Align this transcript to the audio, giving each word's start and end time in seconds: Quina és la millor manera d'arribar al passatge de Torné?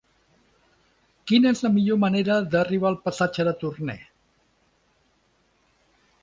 Quina 1.31 1.51
és 1.55 1.61
la 1.65 1.69
millor 1.75 1.99
manera 2.03 2.37
d'arribar 2.55 2.89
al 2.91 2.97
passatge 3.09 3.45
de 3.49 3.55
Torné? 3.65 3.97